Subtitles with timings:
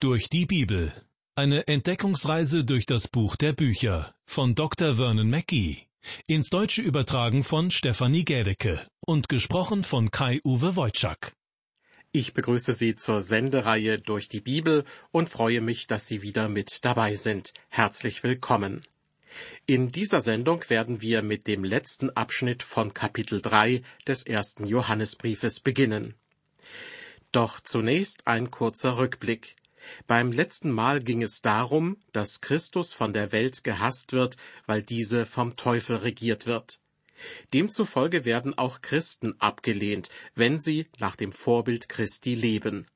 [0.00, 0.92] Durch die Bibel.
[1.34, 4.94] Eine Entdeckungsreise durch das Buch der Bücher von Dr.
[4.94, 5.88] Vernon Mackey.
[6.28, 11.32] Ins Deutsche übertragen von Stefanie Gädecke und gesprochen von Kai-Uwe Wojczak.
[12.12, 16.84] Ich begrüße Sie zur Sendereihe durch die Bibel und freue mich, dass Sie wieder mit
[16.84, 17.52] dabei sind.
[17.68, 18.86] Herzlich willkommen.
[19.66, 25.58] In dieser Sendung werden wir mit dem letzten Abschnitt von Kapitel 3 des ersten Johannesbriefes
[25.58, 26.14] beginnen.
[27.32, 29.56] Doch zunächst ein kurzer Rückblick.
[30.06, 35.26] Beim letzten Mal ging es darum, dass Christus von der Welt gehasst wird, weil diese
[35.26, 36.80] vom Teufel regiert wird.
[37.52, 42.86] Demzufolge werden auch Christen abgelehnt, wenn sie nach dem Vorbild Christi leben.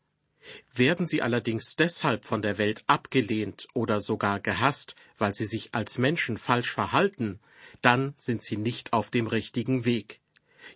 [0.75, 5.99] Werden sie allerdings deshalb von der Welt abgelehnt oder sogar gehasst, weil sie sich als
[5.99, 7.41] Menschen falsch verhalten,
[7.81, 10.22] dann sind sie nicht auf dem richtigen Weg.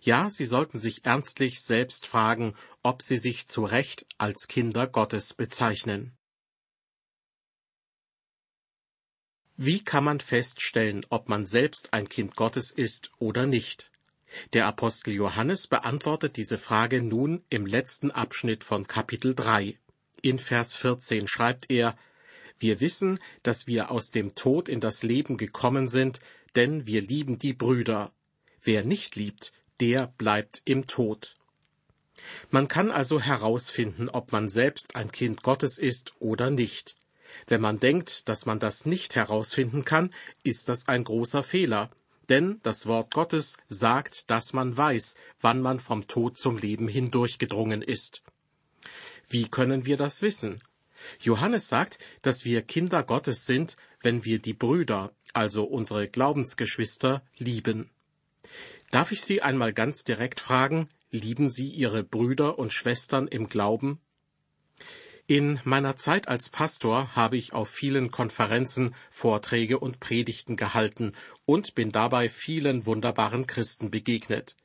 [0.01, 5.33] Ja, sie sollten sich ernstlich selbst fragen, ob sie sich zu Recht als Kinder Gottes
[5.33, 6.17] bezeichnen.
[9.55, 13.89] Wie kann man feststellen, ob man selbst ein Kind Gottes ist oder nicht?
[14.53, 19.79] Der Apostel Johannes beantwortet diese Frage nun im letzten Abschnitt von Kapitel 3.
[20.21, 21.97] In Vers 14 schreibt er,
[22.59, 26.19] Wir wissen, dass wir aus dem Tod in das Leben gekommen sind,
[26.55, 28.11] denn wir lieben die Brüder.
[28.61, 31.37] Wer nicht liebt, der bleibt im Tod.
[32.49, 36.95] Man kann also herausfinden, ob man selbst ein Kind Gottes ist oder nicht.
[37.47, 41.91] Wenn man denkt, dass man das nicht herausfinden kann, ist das ein großer Fehler,
[42.29, 47.81] denn das Wort Gottes sagt, dass man weiß, wann man vom Tod zum Leben hindurchgedrungen
[47.81, 48.21] ist.
[49.29, 50.61] Wie können wir das wissen?
[51.19, 57.89] Johannes sagt, dass wir Kinder Gottes sind, wenn wir die Brüder, also unsere Glaubensgeschwister, lieben.
[58.91, 63.99] Darf ich Sie einmal ganz direkt fragen, lieben Sie Ihre Brüder und Schwestern im Glauben?
[65.29, 71.11] In meiner Zeit als Pastor habe ich auf vielen Konferenzen Vorträge und Predigten gehalten
[71.45, 74.55] und bin dabei vielen wunderbaren Christen begegnet.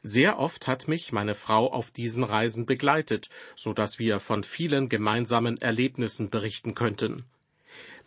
[0.00, 4.88] Sehr oft hat mich meine Frau auf diesen Reisen begleitet, so dass wir von vielen
[4.88, 7.24] gemeinsamen Erlebnissen berichten könnten.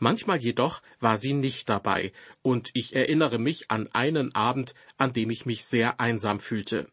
[0.04, 5.30] Manchmal jedoch war sie nicht dabei, und ich erinnere mich an einen Abend, an dem
[5.30, 6.90] ich mich sehr einsam fühlte.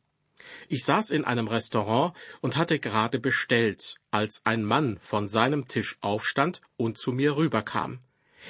[0.68, 5.96] Ich saß in einem Restaurant und hatte gerade bestellt, als ein Mann von seinem Tisch
[6.02, 8.00] aufstand und zu mir rüberkam.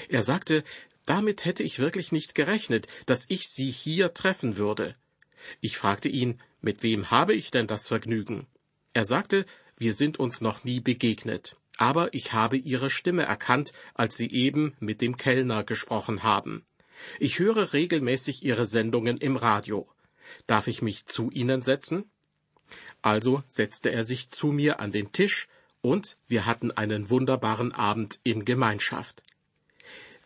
[0.08, 0.64] Er sagte,
[1.06, 4.96] damit hätte ich wirklich nicht gerechnet, dass ich Sie hier treffen würde.
[5.60, 8.48] Ich fragte ihn, mit wem habe ich denn das Vergnügen?
[8.92, 9.46] Er sagte,
[9.76, 14.77] wir sind uns noch nie begegnet aber ich habe Ihre Stimme erkannt, als Sie eben
[14.81, 16.65] mit dem Kellner gesprochen haben.
[17.21, 19.88] Ich höre regelmäßig Ihre Sendungen im Radio.
[20.47, 22.11] Darf ich mich zu Ihnen setzen?
[23.00, 25.47] Also setzte er sich zu mir an den Tisch,
[25.81, 29.22] und wir hatten einen wunderbaren Abend in Gemeinschaft.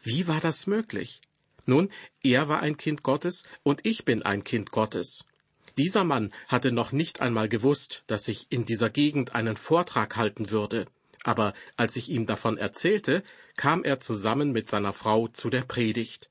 [0.03, 1.21] Wie war das möglich?
[1.67, 1.91] Nun,
[2.23, 5.27] er war ein Kind Gottes und ich bin ein Kind Gottes.
[5.77, 10.51] Dieser Mann hatte noch nicht einmal gewusst, dass ich in dieser Gegend einen Vortrag halten
[10.51, 10.87] würde
[11.25, 13.23] aber als ich ihm davon erzählte,
[13.57, 16.31] kam er zusammen mit seiner Frau zu der Predigt.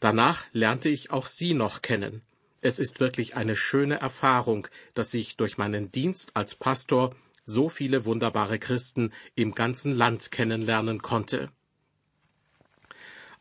[0.00, 2.22] Danach lernte ich auch sie noch kennen.
[2.60, 7.14] Es ist wirklich eine schöne Erfahrung, dass ich durch meinen Dienst als Pastor
[7.44, 11.50] so viele wunderbare Christen im ganzen Land kennenlernen konnte.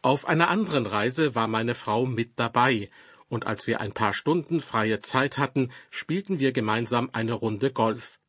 [0.02, 2.90] Auf einer anderen Reise war meine Frau mit dabei,
[3.30, 8.20] und als wir ein paar Stunden freie Zeit hatten, spielten wir gemeinsam eine Runde Golf.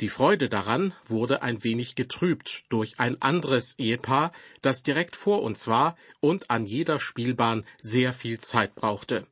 [0.00, 5.66] Die Freude daran wurde ein wenig getrübt durch ein anderes Ehepaar, das direkt vor uns
[5.66, 9.26] war und an jeder Spielbahn sehr viel Zeit brauchte.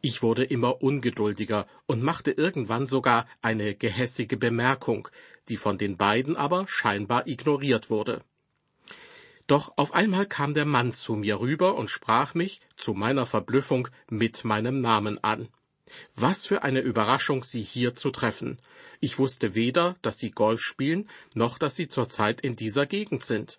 [0.00, 5.08] Ich wurde immer ungeduldiger und machte irgendwann sogar eine gehässige Bemerkung,
[5.48, 8.22] die von den beiden aber scheinbar ignoriert wurde.
[9.46, 13.88] Doch auf einmal kam der Mann zu mir rüber und sprach mich, zu meiner Verblüffung,
[14.08, 15.48] mit meinem Namen an.
[16.14, 18.58] Was für eine Überraschung, Sie hier zu treffen.
[19.00, 23.58] Ich wusste weder, dass Sie Golf spielen, noch dass Sie zurzeit in dieser Gegend sind.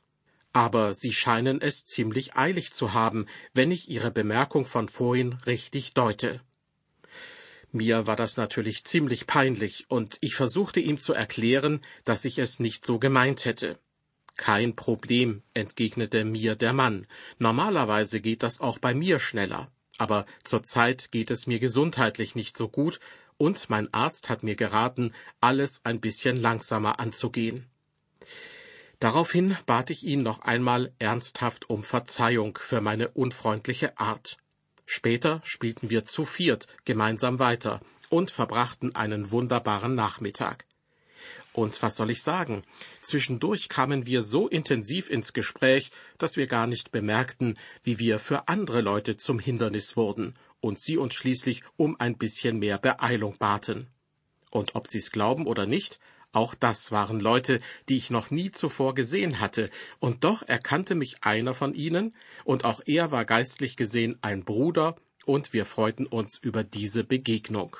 [0.54, 5.94] Aber Sie scheinen es ziemlich eilig zu haben, wenn ich Ihre Bemerkung von vorhin richtig
[5.94, 6.42] deute.
[7.72, 12.60] Mir war das natürlich ziemlich peinlich, und ich versuchte ihm zu erklären, dass ich es
[12.62, 13.78] nicht so gemeint hätte.
[14.38, 17.06] Kein Problem, entgegnete mir der Mann.
[17.38, 19.72] Normalerweise geht das auch bei mir schneller.
[19.98, 23.00] Aber zurzeit geht es mir gesundheitlich nicht so gut,
[23.38, 27.70] und mein Arzt hat mir geraten, alles ein bisschen langsamer anzugehen.
[29.00, 34.38] Daraufhin bat ich ihn noch einmal ernsthaft um Verzeihung für meine unfreundliche Art.
[34.86, 40.66] Später spielten wir zu viert gemeinsam weiter und verbrachten einen wunderbaren Nachmittag.
[41.56, 42.64] Und was soll ich sagen?
[43.02, 48.50] Zwischendurch kamen wir so intensiv ins Gespräch, dass wir gar nicht bemerkten, wie wir für
[48.50, 53.88] andere Leute zum Hindernis wurden und sie uns schließlich um ein bisschen mehr Beeilung baten.
[54.52, 55.98] Und ob sie's glauben oder nicht,
[56.34, 59.70] auch das waren Leute, die ich noch nie zuvor gesehen hatte,
[60.00, 62.14] und doch erkannte mich einer von ihnen,
[62.44, 67.78] und auch er war geistlich gesehen ein Bruder, und wir freuten uns über diese Begegnung.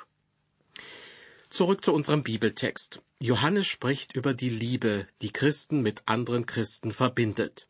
[1.56, 3.00] Zurück zu unserem Bibeltext.
[3.18, 7.66] Johannes spricht über die Liebe, die Christen mit anderen Christen verbindet.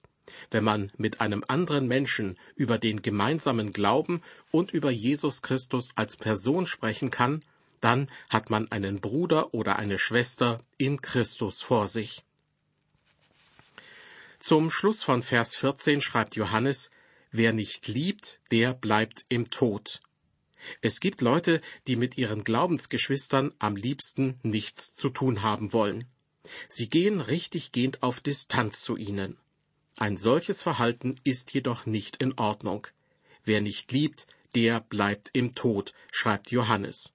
[0.50, 6.16] Wenn man mit einem anderen Menschen über den gemeinsamen Glauben und über Jesus Christus als
[6.16, 7.44] Person sprechen kann,
[7.80, 12.24] dann hat man einen Bruder oder eine Schwester in Christus vor sich.
[14.40, 16.90] Zum Schluss von Vers 14 schreibt Johannes,
[17.30, 20.00] Wer nicht liebt, der bleibt im Tod.
[20.80, 26.04] Es gibt Leute, die mit ihren Glaubensgeschwistern am liebsten nichts zu tun haben wollen.
[26.68, 29.36] Sie gehen richtiggehend auf Distanz zu ihnen.
[29.98, 32.86] Ein solches Verhalten ist jedoch nicht in Ordnung.
[33.44, 37.14] Wer nicht liebt, der bleibt im Tod, schreibt Johannes.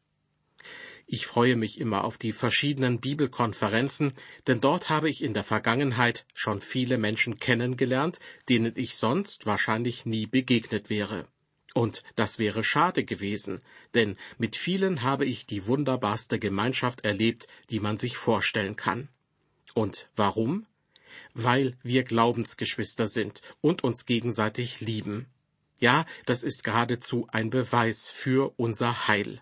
[1.14, 4.14] Ich freue mich immer auf die verschiedenen Bibelkonferenzen,
[4.48, 10.06] denn dort habe ich in der Vergangenheit schon viele Menschen kennengelernt, denen ich sonst wahrscheinlich
[10.06, 11.28] nie begegnet wäre.
[11.74, 13.62] Und das wäre schade gewesen,
[13.94, 19.08] denn mit vielen habe ich die wunderbarste Gemeinschaft erlebt, die man sich vorstellen kann.
[19.74, 20.66] Und warum?
[21.34, 25.28] Weil wir Glaubensgeschwister sind und uns gegenseitig lieben.
[25.80, 29.42] Ja, das ist geradezu ein Beweis für unser Heil.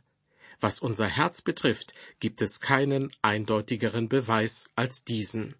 [0.59, 5.55] Was unser Herz betrifft, gibt es keinen eindeutigeren Beweis als diesen.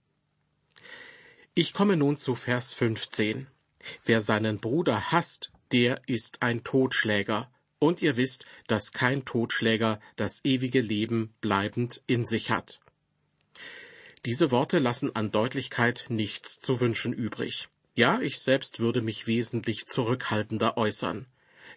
[1.56, 3.48] Ich komme nun zu Vers 15.
[4.06, 10.44] Wer seinen Bruder hasst, der ist ein Totschläger, und ihr wisst, dass kein Totschläger das
[10.44, 12.82] ewige Leben bleibend in sich hat.
[14.26, 17.70] Diese Worte lassen an Deutlichkeit nichts zu wünschen übrig.
[17.96, 21.26] Ja, ich selbst würde mich wesentlich zurückhaltender äußern.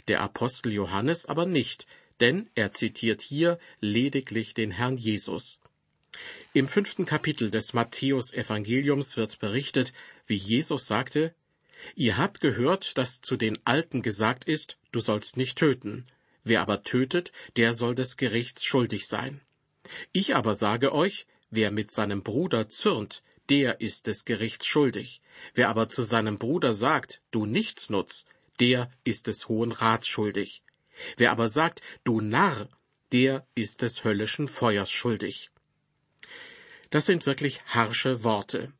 [0.08, 1.86] Der Apostel Johannes aber nicht,
[2.20, 5.60] denn er zitiert hier lediglich den Herrn Jesus.
[6.52, 9.92] Im fünften Kapitel des Matthäus Evangeliums wird berichtet,
[10.26, 11.34] wie Jesus sagte,
[11.94, 16.06] Ihr habt gehört, dass zu den Alten gesagt ist, du sollst nicht töten.
[16.44, 19.40] Wer aber tötet, der soll des Gerichts schuldig sein.
[20.12, 25.20] Ich aber sage euch, wer mit seinem Bruder zürnt, der ist des Gerichts schuldig.
[25.54, 28.26] Wer aber zu seinem Bruder sagt, du nichts nutz,
[28.60, 30.62] der ist des Hohen Rats schuldig.
[31.16, 32.68] Wer aber sagt, du Narr,
[33.12, 35.50] der ist des höllischen Feuers schuldig.
[36.90, 38.72] Das sind wirklich harsche Worte.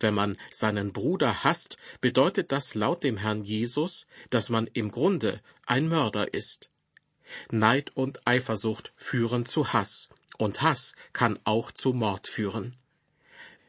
[0.00, 5.40] Wenn man seinen Bruder hasst, bedeutet das laut dem Herrn Jesus, dass man im Grunde
[5.64, 6.70] ein Mörder ist.
[7.50, 10.08] Neid und Eifersucht führen zu Hass,
[10.38, 12.76] und Hass kann auch zu Mord führen.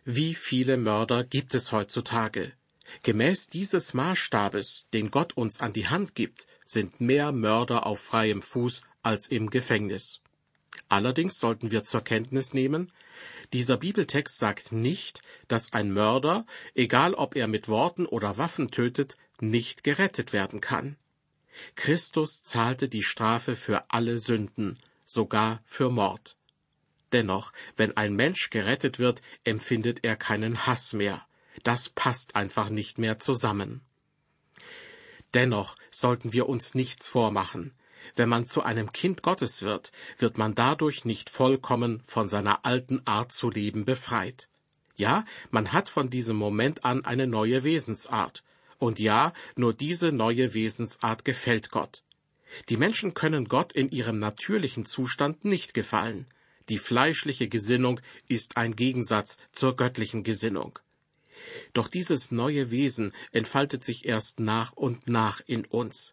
[0.04, 2.54] Wie viele Mörder gibt es heutzutage?
[3.04, 8.42] Gemäß dieses Maßstabes, den Gott uns an die Hand gibt, sind mehr Mörder auf freiem
[8.42, 10.22] Fuß als im Gefängnis.
[10.90, 12.92] Allerdings sollten wir zur Kenntnis nehmen,
[13.54, 16.46] dieser Bibeltext sagt nicht, dass ein Mörder,
[16.76, 20.98] egal ob er mit Worten oder Waffen tötet, nicht gerettet werden kann.
[21.76, 26.36] Christus zahlte die Strafe für alle Sünden, sogar für Mord.
[27.14, 31.26] Dennoch, wenn ein Mensch gerettet wird, empfindet er keinen Hass mehr.
[31.64, 33.82] Das passt einfach nicht mehr zusammen.
[35.34, 37.74] Dennoch sollten wir uns nichts vormachen.
[38.16, 43.02] Wenn man zu einem Kind Gottes wird, wird man dadurch nicht vollkommen von seiner alten
[43.06, 44.50] Art zu leben befreit.
[44.96, 48.44] Ja, man hat von diesem Moment an eine neue Wesensart.
[48.80, 52.04] Und ja, nur diese neue Wesensart gefällt Gott.
[52.70, 56.28] Die Menschen können Gott in ihrem natürlichen Zustand nicht gefallen.
[56.70, 60.80] Die fleischliche Gesinnung ist ein Gegensatz zur göttlichen Gesinnung.
[61.74, 66.12] Doch dieses neue Wesen entfaltet sich erst nach und nach in uns.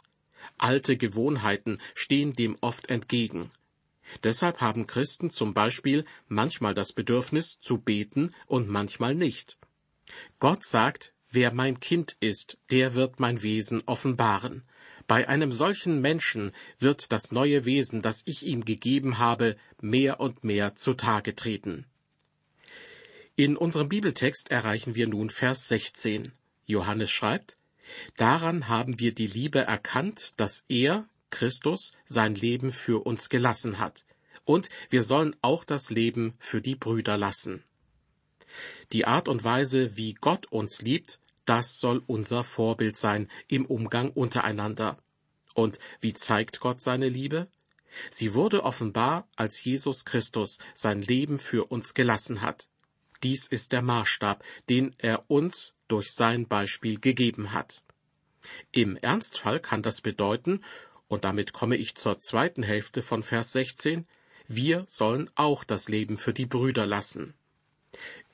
[0.58, 3.50] Alte Gewohnheiten stehen dem oft entgegen.
[4.22, 9.58] Deshalb haben Christen zum Beispiel manchmal das Bedürfnis zu beten und manchmal nicht.
[10.38, 14.62] Gott sagt, wer mein Kind ist, der wird mein Wesen offenbaren.
[15.06, 20.44] Bei einem solchen Menschen wird das neue Wesen, das ich ihm gegeben habe, mehr und
[20.44, 21.86] mehr zutage treten.
[23.36, 26.32] In unserem Bibeltext erreichen wir nun Vers 16.
[26.66, 27.58] Johannes schreibt,
[28.16, 34.04] Daran haben wir die Liebe erkannt, dass er, Christus, sein Leben für uns gelassen hat.
[34.44, 37.62] Und wir sollen auch das Leben für die Brüder lassen.
[38.92, 44.10] Die Art und Weise, wie Gott uns liebt, das soll unser Vorbild sein im Umgang
[44.10, 44.98] untereinander.
[45.54, 47.48] Und wie zeigt Gott seine Liebe?
[48.10, 52.68] Sie wurde offenbar, als Jesus Christus sein Leben für uns gelassen hat.
[53.24, 57.82] Dies ist der Maßstab, den er uns durch sein Beispiel gegeben hat.
[58.70, 60.62] Im Ernstfall kann das bedeuten,
[61.08, 64.06] und damit komme ich zur zweiten Hälfte von Vers 16,
[64.46, 67.32] wir sollen auch das Leben für die Brüder lassen.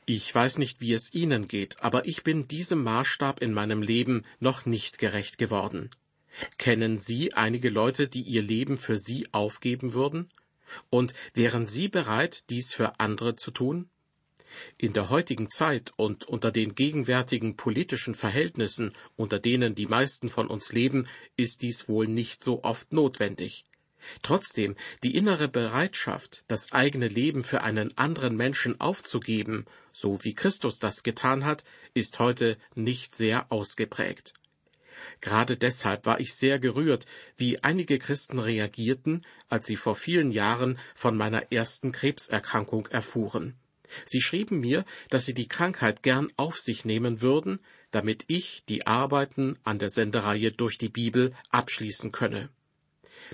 [0.06, 4.24] Ich weiß nicht, wie es Ihnen geht, aber ich bin diesem Maßstab in meinem Leben
[4.40, 5.90] noch nicht gerecht geworden.
[6.58, 10.30] Kennen Sie einige Leute, die ihr Leben für Sie aufgeben würden?
[10.88, 13.88] Und wären Sie bereit, dies für andere zu tun?
[14.78, 20.48] In der heutigen Zeit und unter den gegenwärtigen politischen Verhältnissen, unter denen die meisten von
[20.48, 23.64] uns leben, ist dies wohl nicht so oft notwendig.
[24.22, 30.78] Trotzdem, die innere Bereitschaft, das eigene Leben für einen anderen Menschen aufzugeben, so wie Christus
[30.78, 31.64] das getan hat,
[31.94, 34.34] ist heute nicht sehr ausgeprägt.
[35.20, 40.78] Gerade deshalb war ich sehr gerührt, wie einige Christen reagierten, als sie vor vielen Jahren
[40.94, 43.56] von meiner ersten Krebserkrankung erfuhren.
[44.04, 48.86] Sie schrieben mir, dass sie die Krankheit gern auf sich nehmen würden, damit ich die
[48.86, 52.50] Arbeiten an der Sendereihe durch die Bibel abschließen könne.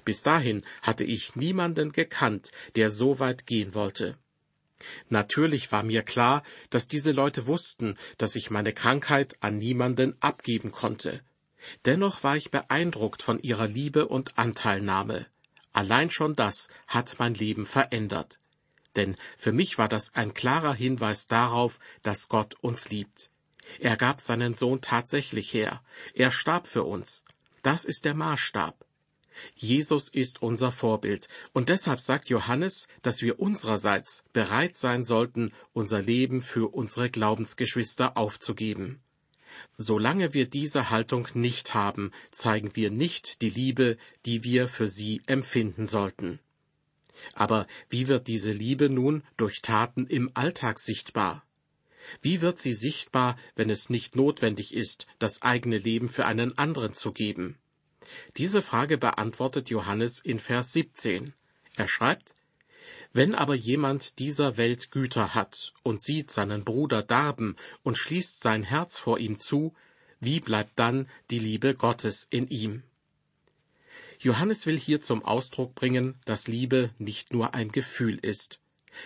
[0.05, 4.17] Bis dahin hatte ich niemanden gekannt, der so weit gehen wollte.
[5.09, 10.71] Natürlich war mir klar, dass diese Leute wussten, dass ich meine Krankheit an niemanden abgeben
[10.71, 11.23] konnte.
[11.85, 15.27] Dennoch war ich beeindruckt von ihrer Liebe und Anteilnahme.
[15.73, 18.39] Allein schon das hat mein Leben verändert.
[18.97, 23.31] Denn für mich war das ein klarer Hinweis darauf, dass Gott uns liebt.
[23.79, 25.83] Er gab seinen Sohn tatsächlich her.
[26.15, 27.25] Er starb für uns.
[27.63, 28.87] Das ist der Maßstab.
[29.55, 36.01] Jesus ist unser Vorbild, und deshalb sagt Johannes, dass wir unsererseits bereit sein sollten, unser
[36.01, 39.03] Leben für unsere Glaubensgeschwister aufzugeben.
[39.77, 45.23] Solange wir diese Haltung nicht haben, zeigen wir nicht die Liebe, die wir für sie
[45.27, 46.41] empfinden sollten.
[47.35, 51.45] Aber wie wird diese Liebe nun durch Taten im Alltag sichtbar?
[52.23, 56.95] Wie wird sie sichtbar, wenn es nicht notwendig ist, das eigene Leben für einen anderen
[56.95, 57.59] zu geben?
[58.37, 61.35] Diese Frage beantwortet Johannes in Vers 17.
[61.75, 62.35] Er schreibt,
[63.13, 68.63] Wenn aber jemand dieser Welt Güter hat und sieht seinen Bruder darben und schließt sein
[68.63, 69.75] Herz vor ihm zu,
[70.21, 72.83] wie bleibt dann die Liebe Gottes in ihm?
[74.19, 78.61] Johannes will hier zum Ausdruck bringen, dass Liebe nicht nur ein Gefühl ist.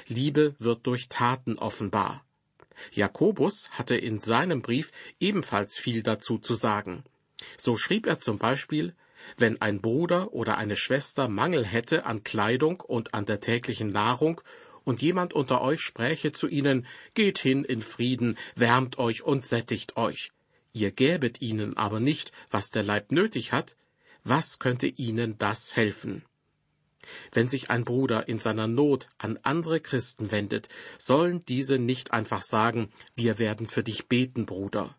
[0.06, 2.24] Liebe wird durch Taten offenbar.
[2.92, 7.04] Jakobus hatte in seinem Brief ebenfalls viel dazu zu sagen.
[7.56, 8.94] So schrieb er zum Beispiel,
[9.36, 14.40] wenn ein Bruder oder eine Schwester Mangel hätte an Kleidung und an der täglichen Nahrung,
[14.82, 19.96] und jemand unter euch spräche zu ihnen, Geht hin in Frieden, wärmt euch und sättigt
[19.96, 20.32] euch.
[20.72, 23.76] Ihr gäbet ihnen aber nicht, was der Leib nötig hat,
[24.24, 26.24] was könnte ihnen das helfen?
[27.32, 32.42] Wenn sich ein Bruder in seiner Not an andere Christen wendet, sollen diese nicht einfach
[32.42, 34.96] sagen, wir werden für dich beten, Bruder.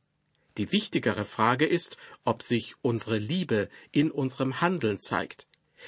[0.58, 5.48] Die wichtigere Frage ist, ob sich unsere Liebe in unserem Handeln zeigt.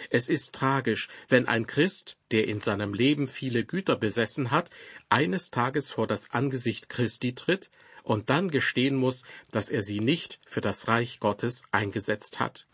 [0.10, 4.70] Es ist tragisch, wenn ein Christ, der in seinem Leben viele Güter besessen hat,
[5.10, 7.70] eines Tages vor das Angesicht Christi tritt
[8.04, 12.68] und dann gestehen muss, dass er sie nicht für das Reich Gottes eingesetzt hat.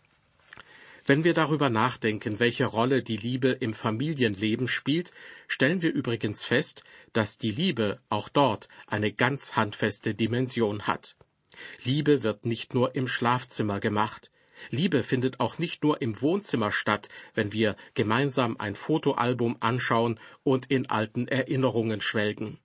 [1.06, 5.12] Wenn wir darüber nachdenken, welche Rolle die Liebe im Familienleben spielt,
[5.48, 11.16] stellen wir übrigens fest, dass die Liebe auch dort eine ganz handfeste Dimension hat.
[11.84, 14.30] Liebe wird nicht nur im Schlafzimmer gemacht.
[14.70, 20.70] Liebe findet auch nicht nur im Wohnzimmer statt, wenn wir gemeinsam ein Fotoalbum anschauen und
[20.70, 22.58] in alten Erinnerungen schwelgen.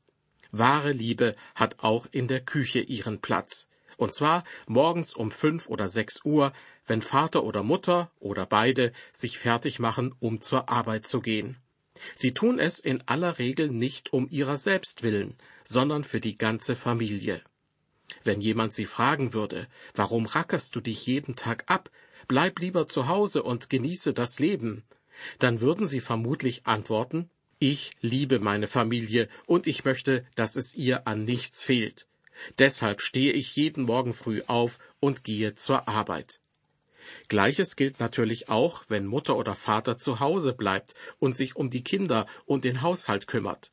[0.51, 3.67] Wahre Liebe hat auch in der Küche ihren Platz.
[3.97, 6.53] Und zwar morgens um fünf oder sechs Uhr,
[6.85, 11.57] wenn Vater oder Mutter oder beide sich fertig machen, um zur Arbeit zu gehen.
[12.13, 16.75] Sie tun es in aller Regel nicht um ihrer selbst willen, sondern für die ganze
[16.75, 17.41] Familie.
[18.23, 21.89] Wenn jemand sie fragen würde, warum rackerst du dich jeden Tag ab,
[22.27, 24.83] bleib lieber zu Hause und genieße das Leben,
[25.39, 31.07] dann würden sie vermutlich antworten, ich liebe meine Familie und ich möchte, dass es ihr
[31.07, 32.05] an nichts fehlt.
[32.59, 36.39] Deshalb stehe ich jeden Morgen früh auf und gehe zur Arbeit.
[37.27, 41.83] Gleiches gilt natürlich auch, wenn Mutter oder Vater zu Hause bleibt und sich um die
[41.83, 43.71] Kinder und den Haushalt kümmert.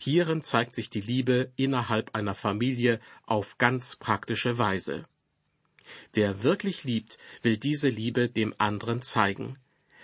[0.00, 5.04] Hierin zeigt sich die Liebe innerhalb einer Familie auf ganz praktische Weise.
[6.12, 9.58] Wer wirklich liebt, will diese Liebe dem anderen zeigen.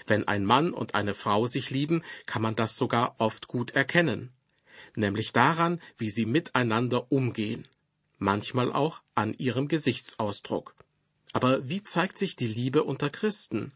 [0.06, 4.32] Wenn ein Mann und eine Frau sich lieben, kann man das sogar oft gut erkennen,
[4.94, 7.66] nämlich daran, wie sie miteinander umgehen,
[8.20, 10.76] manchmal auch an ihrem Gesichtsausdruck.
[11.32, 13.72] Aber wie zeigt sich die Liebe unter Christen?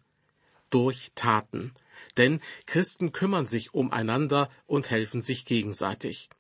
[0.71, 1.73] Durch Taten,
[2.17, 6.31] denn Christen kümmern sich umeinander und helfen sich gegenseitig.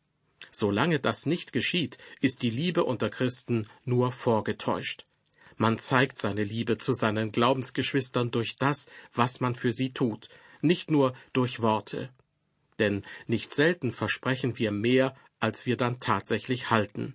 [0.51, 5.07] Solange das nicht geschieht, ist die Liebe unter Christen nur vorgetäuscht.
[5.57, 10.29] Man zeigt seine Liebe zu seinen Glaubensgeschwistern durch das, was man für sie tut,
[10.61, 12.11] nicht nur durch Worte.
[12.79, 17.15] Denn nicht selten versprechen wir mehr, als wir dann tatsächlich halten.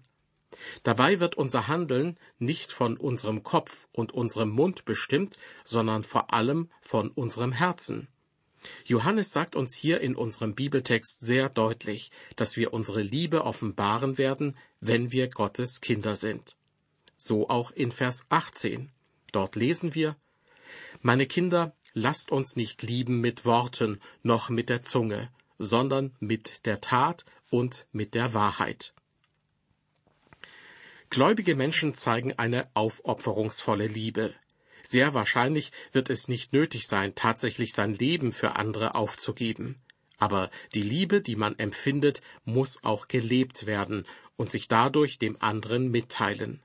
[0.84, 6.70] Dabei wird unser Handeln nicht von unserem Kopf und unserem Mund bestimmt, sondern vor allem
[6.82, 8.08] von unserem Herzen.
[8.86, 14.58] Johannes sagt uns hier in unserem Bibeltext sehr deutlich, dass wir unsere Liebe offenbaren werden,
[14.82, 16.58] wenn wir Gottes Kinder sind.
[17.16, 18.92] So auch in Vers 18.
[19.32, 20.16] Dort lesen wir,
[21.02, 26.82] Meine Kinder, lasst uns nicht lieben mit Worten noch mit der Zunge, sondern mit der
[26.82, 28.94] Tat und mit der Wahrheit.
[31.10, 34.36] Gläubige Menschen zeigen eine aufopferungsvolle Liebe.
[34.84, 39.82] Sehr wahrscheinlich wird es nicht nötig sein, tatsächlich sein Leben für andere aufzugeben.
[40.20, 45.90] Aber die Liebe, die man empfindet, muss auch gelebt werden und sich dadurch dem anderen
[45.90, 46.62] mitteilen.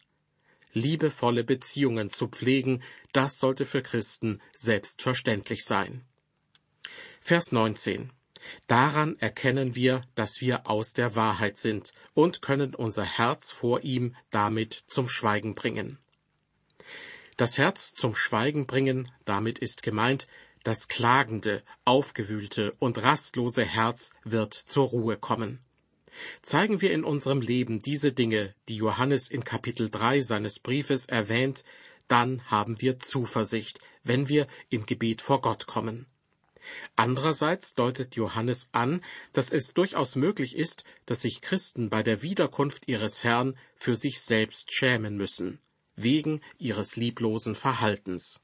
[0.75, 2.83] Liebevolle Beziehungen zu pflegen,
[3.13, 6.05] das sollte für Christen selbstverständlich sein.
[7.23, 8.13] Vers 19
[8.67, 14.15] Daran erkennen wir, dass wir aus der Wahrheit sind und können unser Herz vor ihm
[14.31, 15.99] damit zum Schweigen bringen.
[17.37, 20.29] Das Herz zum Schweigen bringen, damit ist gemeint,
[20.63, 25.61] das klagende, aufgewühlte und rastlose Herz wird zur Ruhe kommen.
[26.43, 31.65] Zeigen wir in unserem Leben diese Dinge, die Johannes in Kapitel 3 seines Briefes erwähnt,
[32.09, 36.07] dann haben wir Zuversicht, wenn wir im Gebet vor Gott kommen.
[36.97, 39.03] Andererseits deutet Johannes an,
[39.33, 44.21] dass es durchaus möglich ist, dass sich Christen bei der Wiederkunft ihres Herrn für sich
[44.21, 45.61] selbst schämen müssen,
[45.97, 48.41] wegen ihres lieblosen Verhaltens.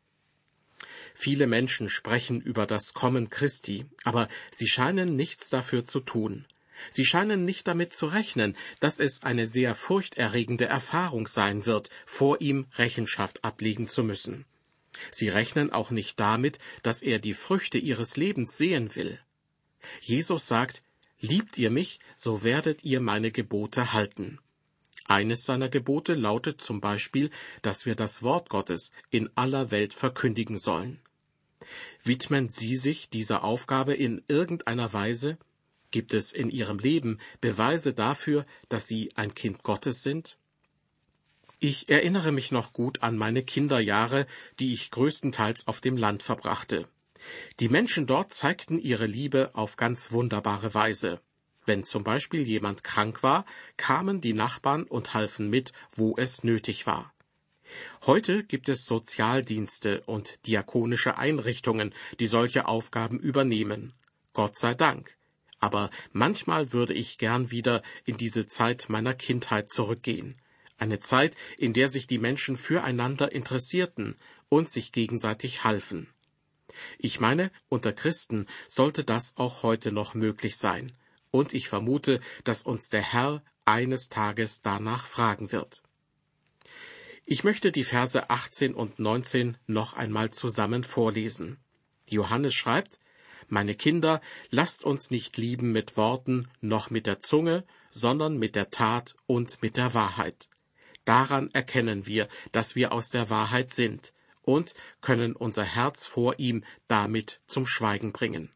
[1.15, 6.47] Viele Menschen sprechen über das Kommen Christi, aber sie scheinen nichts dafür zu tun.
[6.91, 12.41] Sie scheinen nicht damit zu rechnen, dass es eine sehr furchterregende Erfahrung sein wird, vor
[12.41, 14.47] ihm Rechenschaft ablegen zu müssen.
[15.11, 19.19] Sie rechnen auch nicht damit, dass er die Früchte ihres Lebens sehen will.
[20.01, 20.83] Jesus sagt,
[21.23, 24.39] Liebt ihr mich, so werdet ihr meine Gebote halten.
[25.05, 30.59] Eines seiner Gebote lautet zum Beispiel, dass wir das Wort Gottes in aller Welt verkündigen
[30.59, 30.99] sollen.
[32.03, 35.37] Widmen Sie sich dieser Aufgabe in irgendeiner Weise?
[35.91, 40.39] Gibt es in Ihrem Leben Beweise dafür, dass Sie ein Kind Gottes sind?
[41.63, 44.27] Ich erinnere mich noch gut an meine Kinderjahre,
[44.59, 46.89] die ich größtenteils auf dem Land verbrachte.
[47.61, 51.21] Die Menschen dort zeigten ihre Liebe auf ganz wunderbare Weise.
[51.67, 53.45] Wenn zum Beispiel jemand krank war,
[53.77, 57.13] kamen die Nachbarn und halfen mit, wo es nötig war.
[58.07, 63.93] Heute gibt es Sozialdienste und diakonische Einrichtungen, die solche Aufgaben übernehmen.
[64.33, 65.15] Gott sei Dank.
[65.59, 70.41] Aber manchmal würde ich gern wieder in diese Zeit meiner Kindheit zurückgehen
[70.81, 74.17] eine Zeit, in der sich die Menschen füreinander interessierten
[74.49, 76.09] und sich gegenseitig halfen.
[76.99, 80.93] Ich meine, unter Christen sollte das auch heute noch möglich sein,
[81.31, 85.83] und ich vermute, dass uns der Herr eines Tages danach fragen wird.
[87.25, 91.59] Ich möchte die Verse 18 und 19 noch einmal zusammen vorlesen.
[92.09, 92.99] Johannes schreibt,
[93.49, 98.71] Meine Kinder, lasst uns nicht lieben mit Worten noch mit der Zunge, sondern mit der
[98.71, 100.49] Tat und mit der Wahrheit.
[101.11, 106.63] Daran erkennen wir, dass wir aus der Wahrheit sind und können unser Herz vor ihm
[106.87, 108.53] damit zum Schweigen bringen.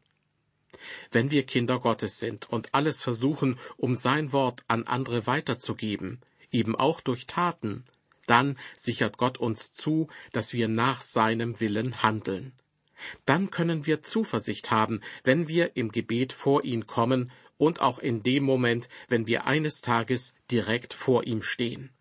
[1.11, 6.77] Wenn wir Kinder Gottes sind und alles versuchen, um sein Wort an andere weiterzugeben, eben
[6.77, 7.83] auch durch Taten,
[8.25, 12.53] dann sichert Gott uns zu, dass wir nach seinem Willen handeln.
[13.25, 18.23] Dann können wir Zuversicht haben, wenn wir im Gebet vor ihn kommen und auch in
[18.23, 21.91] dem Moment, wenn wir eines Tages direkt vor ihm stehen.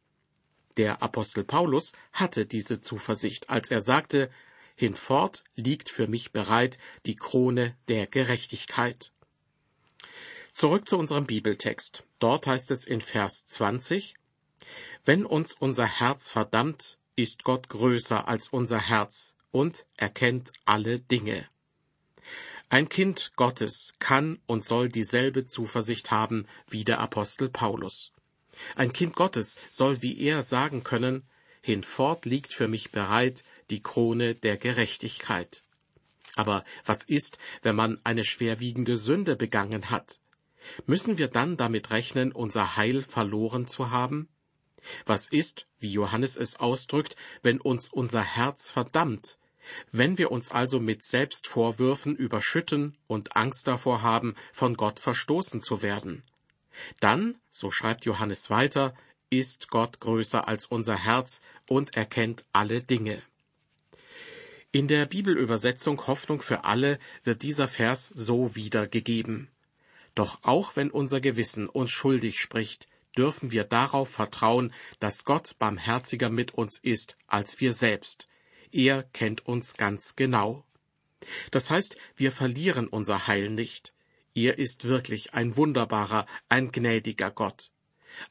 [0.76, 4.30] Der Apostel Paulus hatte diese Zuversicht, als er sagte,
[4.76, 9.12] Hinfort liegt für mich bereit die Krone der Gerechtigkeit.
[10.52, 12.04] Zurück zu unserem Bibeltext.
[12.18, 14.14] Dort heißt es in Vers 20,
[15.04, 21.48] Wenn uns unser Herz verdammt, ist Gott größer als unser Herz und erkennt alle Dinge.
[22.68, 28.13] Ein Kind Gottes kann und soll dieselbe Zuversicht haben wie der Apostel Paulus.
[28.76, 31.28] Ein Kind Gottes soll wie er sagen können,
[31.62, 35.64] hinfort liegt für mich bereit die Krone der Gerechtigkeit.
[36.36, 40.20] Aber was ist, wenn man eine schwerwiegende Sünde begangen hat?
[40.86, 44.28] Müssen wir dann damit rechnen, unser Heil verloren zu haben?
[45.06, 49.38] Was ist, wie Johannes es ausdrückt, wenn uns unser Herz verdammt,
[49.92, 55.82] wenn wir uns also mit Selbstvorwürfen überschütten und Angst davor haben, von Gott verstoßen zu
[55.82, 56.22] werden?
[57.00, 58.94] Dann, so schreibt Johannes weiter,
[59.30, 63.22] ist Gott größer als unser Herz und erkennt alle Dinge.
[64.72, 69.48] In der Bibelübersetzung Hoffnung für alle wird dieser Vers so wiedergegeben.
[70.14, 76.30] Doch auch wenn unser Gewissen uns schuldig spricht, dürfen wir darauf vertrauen, dass Gott barmherziger
[76.30, 78.28] mit uns ist als wir selbst.
[78.72, 80.64] Er kennt uns ganz genau.
[81.50, 83.92] Das heißt, wir verlieren unser Heil nicht.
[84.34, 87.70] Er ist wirklich ein wunderbarer, ein gnädiger Gott.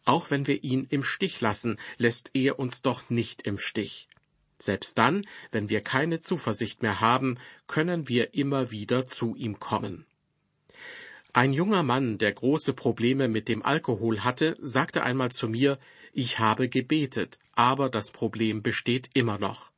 [0.06, 4.08] Auch wenn wir ihn im Stich lassen, lässt er uns doch nicht im Stich.
[4.60, 7.38] Selbst dann, wenn wir keine Zuversicht mehr haben,
[7.68, 10.06] können wir immer wieder zu ihm kommen.
[11.34, 15.80] Ein junger Mann, der große Probleme mit dem Alkohol hatte, sagte einmal zu mir,
[16.14, 19.72] ich habe gebetet, aber das Problem besteht immer noch.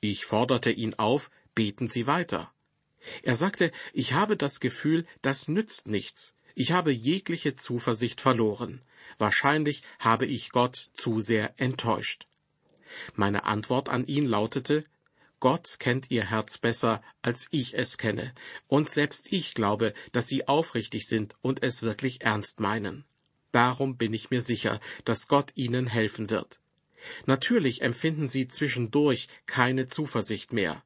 [0.00, 2.51] Ich forderte ihn auf, beten Sie weiter.
[3.22, 6.34] Er sagte, ich habe das Gefühl, das nützt nichts.
[6.54, 8.82] Ich habe jegliche Zuversicht verloren.
[9.18, 12.26] Wahrscheinlich habe ich Gott zu sehr enttäuscht.
[13.14, 14.84] Meine Antwort an ihn lautete
[15.40, 18.32] Gott kennt ihr Herz besser, als ich es kenne,
[18.68, 23.04] und selbst ich glaube, dass Sie aufrichtig sind und es wirklich ernst meinen.
[23.50, 26.60] Darum bin ich mir sicher, dass Gott Ihnen helfen wird.
[27.26, 30.84] Natürlich empfinden Sie zwischendurch keine Zuversicht mehr.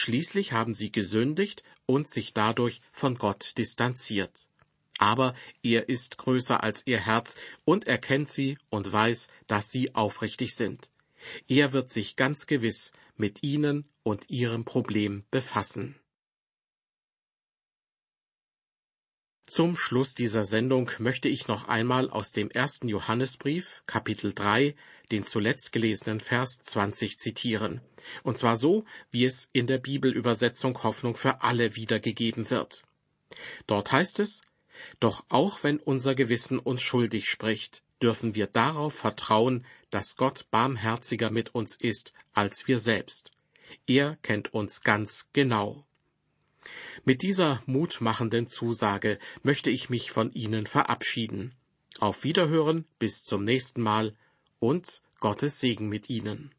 [0.00, 4.46] Schließlich haben Sie gesündigt und sich dadurch von Gott distanziert.
[4.96, 5.34] Aber
[5.64, 7.34] er ist größer als Ihr Herz
[7.64, 10.88] und erkennt Sie und weiß, dass Sie aufrichtig sind.
[11.48, 15.96] Er wird sich ganz gewiss mit Ihnen und Ihrem Problem befassen.
[19.48, 24.76] Zum Schluss dieser Sendung möchte ich noch einmal aus dem ersten Johannesbrief, Kapitel 3,
[25.10, 27.80] den zuletzt gelesenen Vers 20 zitieren.
[28.22, 32.82] Und zwar so, wie es in der Bibelübersetzung Hoffnung für alle wiedergegeben wird.
[33.66, 34.42] Dort heißt es,
[35.00, 41.30] Doch auch wenn unser Gewissen uns schuldig spricht, dürfen wir darauf vertrauen, dass Gott barmherziger
[41.30, 43.30] mit uns ist als wir selbst.
[43.86, 45.87] Er kennt uns ganz genau.
[47.04, 51.54] Mit dieser mutmachenden Zusage möchte ich mich von Ihnen verabschieden.
[51.98, 54.14] Auf Wiederhören bis zum nächsten Mal
[54.58, 56.50] und Gottes Segen mit Ihnen.